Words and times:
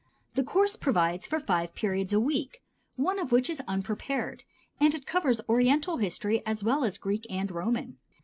The 0.33 0.43
course 0.43 0.75
provides 0.75 1.27
for 1.27 1.39
five 1.39 1.75
periods 1.75 2.11
a 2.11 2.19
week 2.19 2.63
(one 2.95 3.19
of 3.19 3.31
which 3.31 3.51
is 3.51 3.61
unprepared), 3.67 4.41
and 4.79 4.95
it 4.95 5.05
covers 5.05 5.41
Oriental 5.47 5.97
History 5.97 6.43
as 6.43 6.63
well 6.63 6.83
as 6.83 6.97
Greek 6.97 7.27
and 7.29 7.51
Roman. 7.51 7.99